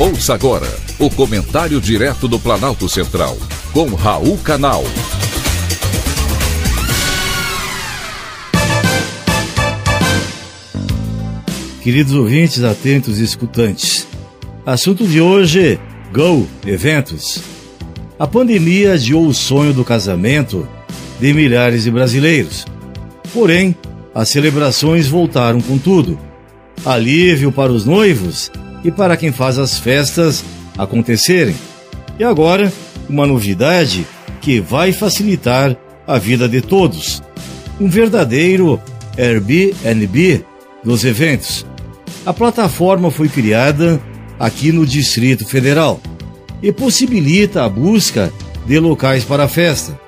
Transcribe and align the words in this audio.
Ouça 0.00 0.32
agora 0.32 0.72
o 0.96 1.10
comentário 1.10 1.80
direto 1.80 2.28
do 2.28 2.38
Planalto 2.38 2.88
Central, 2.88 3.36
com 3.72 3.96
Raul 3.96 4.38
Canal. 4.38 4.84
Queridos 11.82 12.14
ouvintes, 12.14 12.62
atentos 12.62 13.18
e 13.18 13.24
escutantes. 13.24 14.06
Assunto 14.64 15.04
de 15.04 15.20
hoje: 15.20 15.80
Go 16.12 16.46
Eventos. 16.64 17.42
A 18.20 18.26
pandemia 18.28 18.92
adiou 18.92 19.26
o 19.26 19.34
sonho 19.34 19.72
do 19.72 19.84
casamento 19.84 20.68
de 21.18 21.34
milhares 21.34 21.82
de 21.82 21.90
brasileiros. 21.90 22.64
Porém, 23.34 23.74
as 24.14 24.28
celebrações 24.28 25.08
voltaram 25.08 25.60
com 25.60 25.76
tudo. 25.76 26.16
Alívio 26.84 27.50
para 27.50 27.72
os 27.72 27.84
noivos 27.84 28.48
e 28.84 28.90
para 28.90 29.16
quem 29.16 29.32
faz 29.32 29.58
as 29.58 29.78
festas 29.78 30.44
acontecerem. 30.76 31.54
E 32.18 32.24
agora, 32.24 32.72
uma 33.08 33.26
novidade 33.26 34.06
que 34.40 34.60
vai 34.60 34.92
facilitar 34.92 35.76
a 36.06 36.18
vida 36.18 36.48
de 36.48 36.60
todos. 36.60 37.22
Um 37.80 37.88
verdadeiro 37.88 38.80
Airbnb 39.16 40.44
dos 40.82 41.04
eventos. 41.04 41.66
A 42.24 42.32
plataforma 42.32 43.10
foi 43.10 43.28
criada 43.28 44.00
aqui 44.38 44.70
no 44.72 44.86
Distrito 44.86 45.46
Federal 45.46 46.00
e 46.62 46.72
possibilita 46.72 47.64
a 47.64 47.68
busca 47.68 48.32
de 48.66 48.78
locais 48.78 49.24
para 49.24 49.44
a 49.44 49.48
festa. 49.48 49.98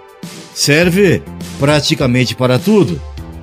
Serve 0.55 1.23
praticamente 1.59 2.35
para 2.35 2.59
tudo: 2.59 3.01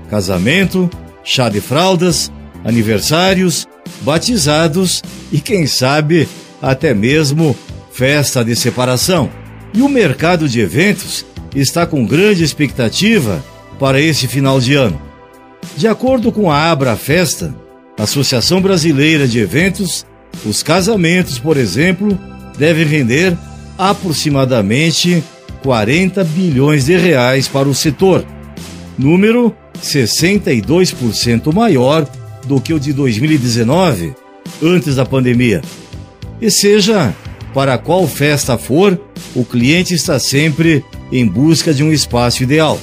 casamento, 0.09 0.89
chá 1.23 1.49
de 1.49 1.59
fraldas, 1.59 2.31
aniversários, 2.67 3.65
batizados 4.01 5.01
e, 5.31 5.39
quem 5.39 5.65
sabe, 5.65 6.27
até 6.61 6.93
mesmo 6.93 7.55
festa 7.93 8.43
de 8.43 8.55
separação. 8.57 9.31
E 9.73 9.81
o 9.81 9.87
mercado 9.87 10.49
de 10.49 10.59
eventos 10.59 11.25
está 11.55 11.85
com 11.85 12.05
grande 12.05 12.43
expectativa 12.43 13.43
para 13.79 14.01
esse 14.01 14.27
final 14.27 14.59
de 14.59 14.75
ano. 14.75 15.01
De 15.77 15.87
acordo 15.87 16.29
com 16.29 16.51
a 16.51 16.69
Abra 16.69 16.97
Festa, 16.97 17.55
Associação 17.97 18.61
Brasileira 18.61 19.27
de 19.27 19.39
Eventos, 19.39 20.05
os 20.45 20.61
casamentos, 20.61 21.39
por 21.39 21.55
exemplo, 21.55 22.19
devem 22.57 22.85
render 22.85 23.37
aproximadamente 23.77 25.23
40 25.63 26.23
bilhões 26.23 26.85
de 26.85 26.97
reais 26.97 27.47
para 27.47 27.67
o 27.67 27.73
setor, 27.73 28.25
número 28.97 29.55
62% 29.81 31.53
maior 31.53 32.07
do 32.47 32.61
que 32.61 32.73
o 32.73 32.79
de 32.79 32.93
2019, 32.93 34.13
antes 34.63 34.95
da 34.95 35.05
pandemia. 35.05 35.61
E 36.41 36.49
seja 36.49 37.13
para 37.53 37.77
qual 37.77 38.07
festa 38.07 38.57
for, 38.57 38.99
o 39.35 39.43
cliente 39.43 39.93
está 39.93 40.19
sempre 40.19 40.83
em 41.11 41.25
busca 41.25 41.73
de 41.73 41.83
um 41.83 41.91
espaço 41.91 42.43
ideal. 42.43 42.79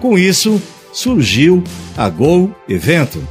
Com 0.00 0.18
isso, 0.18 0.60
surgiu 0.92 1.62
a 1.96 2.08
Go 2.08 2.52
Evento, 2.68 3.22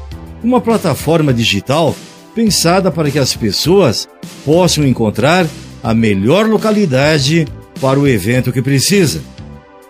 uma 0.44 0.62
plataforma 0.62 1.34
digital 1.34 1.96
pensada 2.34 2.92
para 2.92 3.10
que 3.10 3.20
as 3.20 3.36
pessoas 3.36 4.08
possam 4.46 4.86
encontrar 4.86 5.46
a 5.84 5.94
melhor 5.94 6.48
localidade 6.48 7.48
para 7.82 8.00
o 8.00 8.08
evento 8.08 8.52
que 8.52 8.62
precisa. 8.62 9.22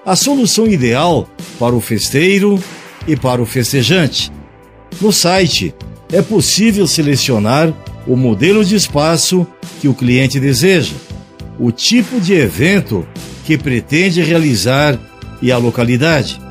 A 0.06 0.16
solução 0.16 0.66
ideal 0.68 1.28
para 1.60 1.76
o 1.76 1.82
festeiro 1.82 2.62
e 3.08 3.16
para 3.16 3.42
o 3.42 3.46
festejante. 3.46 4.32
No 5.00 5.12
site 5.12 5.74
é 6.12 6.22
possível 6.22 6.88
selecionar 6.88 7.72
o 8.08 8.16
modelo 8.16 8.64
de 8.66 8.76
espaço 8.76 9.46
que 9.80 9.88
o 9.88 9.94
cliente 9.94 10.40
deseja, 10.40 10.96
o 11.60 11.72
tipo 11.72 12.20
de 12.20 12.34
evento 12.34 13.06
que 13.46 13.58
pretende 13.58 14.22
realizar 14.22 14.98
e 15.42 15.52
a 15.52 15.58
localidade. 15.58 16.42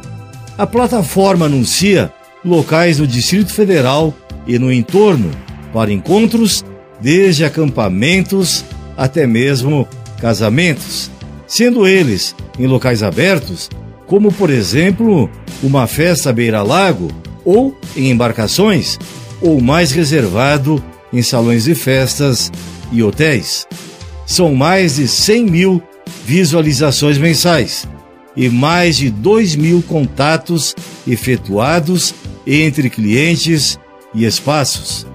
A 0.56 0.66
plataforma 0.66 1.46
anuncia 1.46 2.12
locais 2.44 2.98
no 2.98 3.06
Distrito 3.06 3.52
Federal 3.52 4.14
e 4.46 4.58
no 4.58 4.72
entorno 4.72 5.30
para 5.72 5.92
encontros, 5.92 6.64
desde 7.00 7.44
acampamentos 7.44 8.64
até 8.96 9.26
mesmo 9.26 9.86
casamentos, 10.20 11.10
sendo 11.46 11.86
eles 11.86 12.34
em 12.58 12.66
locais 12.66 13.02
abertos, 13.02 13.68
como 14.06 14.32
por 14.32 14.50
exemplo 14.50 15.28
uma 15.62 15.86
festa 15.86 16.32
beira-lago 16.32 17.10
ou 17.46 17.74
em 17.96 18.10
embarcações, 18.10 18.98
ou 19.40 19.60
mais 19.60 19.92
reservado 19.92 20.82
em 21.12 21.22
salões 21.22 21.64
de 21.64 21.74
festas 21.74 22.52
e 22.92 23.02
hotéis. 23.02 23.66
São 24.26 24.54
mais 24.54 24.96
de 24.96 25.06
100 25.06 25.46
mil 25.46 25.82
visualizações 26.26 27.16
mensais 27.16 27.88
e 28.36 28.48
mais 28.48 28.96
de 28.96 29.08
2 29.08 29.54
mil 29.56 29.82
contatos 29.82 30.74
efetuados 31.06 32.12
entre 32.46 32.90
clientes 32.90 33.78
e 34.12 34.24
espaços. 34.24 35.06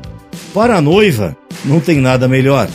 Para 0.53 0.77
a 0.77 0.81
noiva, 0.81 1.35
não 1.63 1.79
tem 1.79 1.99
nada 1.99 2.27
melhor. 2.27 2.69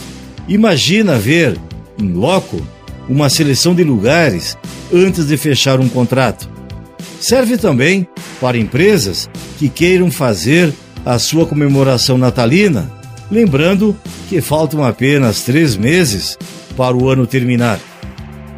Imagina 0.46 1.18
ver, 1.18 1.58
em 2.00 2.12
loco, 2.12 2.60
uma 3.08 3.28
seleção 3.28 3.74
de 3.74 3.82
lugares 3.82 4.56
antes 4.92 5.26
de 5.26 5.36
fechar 5.36 5.80
um 5.80 5.88
contrato. 5.88 6.48
Serve 7.18 7.56
também 7.56 8.06
para 8.40 8.58
empresas 8.58 9.28
que 9.58 9.68
queiram 9.68 10.10
fazer 10.10 10.72
a 11.04 11.18
sua 11.18 11.46
comemoração 11.46 12.18
natalina, 12.18 12.90
lembrando 13.30 13.96
que 14.28 14.40
faltam 14.40 14.84
apenas 14.84 15.42
três 15.42 15.76
meses 15.76 16.36
para 16.76 16.96
o 16.96 17.08
ano 17.08 17.26
terminar. 17.26 17.80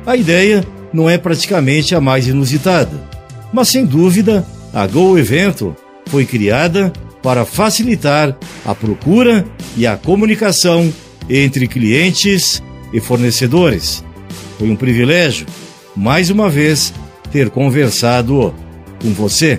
A 0.06 0.16
ideia 0.16 0.64
não 0.92 1.08
é 1.08 1.18
praticamente 1.18 1.94
a 1.94 2.00
mais 2.00 2.26
inusitada, 2.26 2.98
mas 3.52 3.68
sem 3.68 3.84
dúvida 3.84 4.46
a 4.72 4.86
Go 4.86 5.18
Evento 5.18 5.76
foi 6.06 6.24
criada 6.24 6.92
para 7.22 7.44
facilitar 7.44 8.36
a 8.64 8.74
procura 8.74 9.44
e 9.76 9.86
a 9.86 9.96
comunicação 9.96 10.92
entre 11.28 11.68
clientes 11.68 12.62
e 12.92 13.00
fornecedores. 13.00 14.04
Foi 14.58 14.70
um 14.70 14.76
privilégio, 14.76 15.46
mais 15.94 16.30
uma 16.30 16.48
vez, 16.48 16.92
ter 17.30 17.50
conversado 17.50 18.54
com 19.02 19.12
você. 19.12 19.58